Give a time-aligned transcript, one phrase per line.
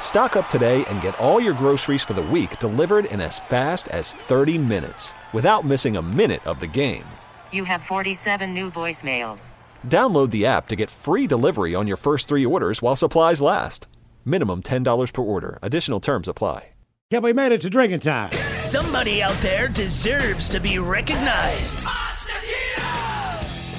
[0.00, 3.88] Stock up today and get all your groceries for the week delivered in as fast
[3.88, 7.04] as 30 minutes without missing a minute of the game.
[7.52, 9.52] You have 47 new voicemails.
[9.86, 13.88] Download the app to get free delivery on your first three orders while supplies last.
[14.24, 15.58] Minimum $10 per order.
[15.60, 16.70] Additional terms apply.
[17.12, 18.32] Have we made it to drinking time?
[18.50, 21.84] Somebody out there deserves to be recognized.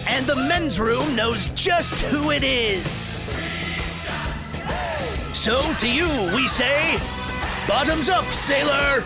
[0.08, 3.22] And the men's room knows just who it is.
[5.48, 7.00] So to you, we say,
[7.70, 9.02] bottoms up, sailor.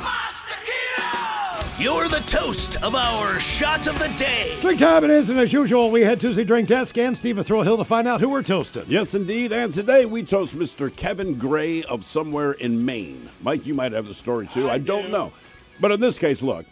[1.78, 4.58] You're the toast of our shot of the day.
[4.60, 7.38] Drink time it is, and as usual, we head to the drink desk and Steve
[7.38, 8.86] will throw hill to find out who we're toasting.
[8.88, 9.52] Yes, indeed.
[9.52, 10.92] And today we toast Mr.
[10.96, 13.30] Kevin Gray of somewhere in Maine.
[13.44, 14.68] Mike, you might have the story too.
[14.68, 15.34] I, don't know.
[15.80, 16.66] But in this case, look,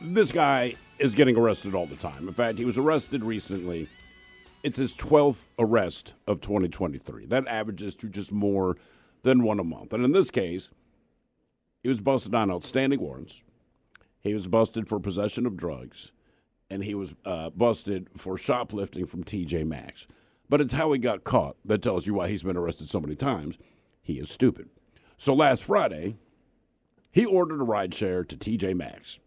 [0.00, 2.26] this guy is getting arrested all the time.
[2.26, 3.88] In fact, he was arrested recently.
[4.64, 7.26] It's his 12th arrest of 2023.
[7.26, 8.78] That averages to just more
[9.22, 9.92] than one a month.
[9.92, 10.70] And in this case,
[11.82, 13.42] he was busted on outstanding warrants.
[14.20, 16.12] He was busted for possession of drugs,
[16.70, 20.06] and he was uh, busted for shoplifting from TJ Maxx.
[20.48, 23.16] But it's how he got caught that tells you why he's been arrested so many
[23.16, 23.58] times.
[24.00, 24.68] He is stupid.
[25.18, 26.16] So last Friday,
[27.10, 29.18] he ordered a ride share to TJ Maxx.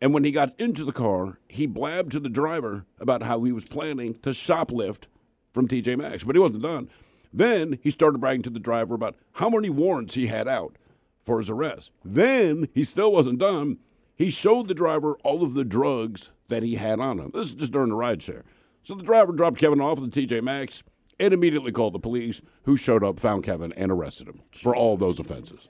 [0.00, 3.52] And when he got into the car, he blabbed to the driver about how he
[3.52, 5.04] was planning to shoplift
[5.52, 6.24] from TJ Maxx.
[6.24, 6.88] But he wasn't done.
[7.32, 10.76] Then he started bragging to the driver about how many warrants he had out
[11.24, 11.90] for his arrest.
[12.04, 13.78] Then he still wasn't done.
[14.16, 17.30] He showed the driver all of the drugs that he had on him.
[17.32, 18.44] This is just during the ride share.
[18.82, 20.82] So the driver dropped Kevin off at the TJ Maxx
[21.18, 24.96] and immediately called the police, who showed up, found Kevin, and arrested him for all
[24.96, 25.68] those offenses.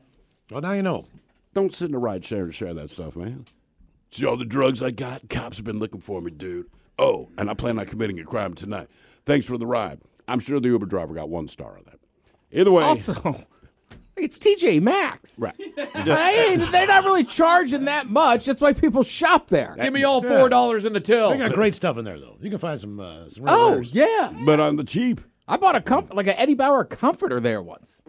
[0.51, 1.07] Well, now you know.
[1.53, 3.47] Don't sit in a ride share and share that stuff, man.
[4.13, 5.29] See all the drugs I got?
[5.29, 6.67] Cops have been looking for me, dude.
[6.99, 8.89] Oh, and I plan on committing a crime tonight.
[9.27, 10.01] Thanks for the ride.
[10.31, 11.99] I'm sure the Uber driver got one star on that.
[12.53, 13.15] Either way, Also,
[14.17, 15.39] it's TJ Maxx.
[15.39, 15.55] right.
[15.95, 18.45] I mean, they're not really charging that much.
[18.47, 19.77] That's why people shop there.
[19.81, 21.31] Give me all four dollars in the till.
[21.31, 22.37] They got great stuff in there, though.
[22.41, 23.93] You can find some uh, some real Oh winners.
[23.95, 25.21] yeah, But on the cheap.
[25.49, 28.03] I bought a comf- like an Eddie Bauer comforter there once.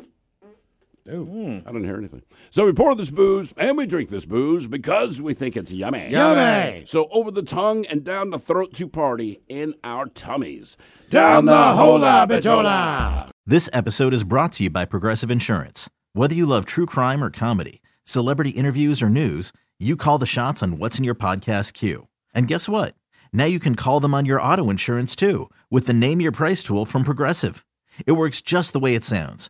[1.06, 1.60] Hmm.
[1.66, 2.22] I didn't hear anything.
[2.52, 6.10] So we pour this booze and we drink this booze because we think it's yummy.
[6.10, 6.84] Yummy.
[6.86, 10.78] So over the tongue and down the throat to party in our tummies.
[11.10, 13.30] Down the hola bitola.
[13.46, 15.90] This episode is brought to you by Progressive Insurance.
[16.14, 20.62] Whether you love true crime or comedy, celebrity interviews or news, you call the shots
[20.62, 22.08] on what's in your podcast queue.
[22.34, 22.94] And guess what?
[23.34, 26.62] Now you can call them on your auto insurance too with the Name Your Price
[26.62, 27.66] tool from Progressive.
[28.06, 29.50] It works just the way it sounds.